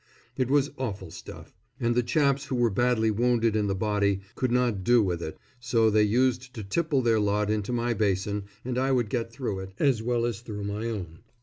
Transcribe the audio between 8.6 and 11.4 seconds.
and I would get through it, as well as through my own.